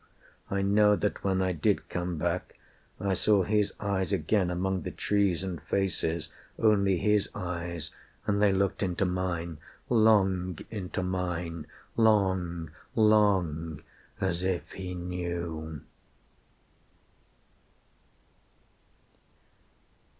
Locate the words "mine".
9.05-9.59, 11.03-11.67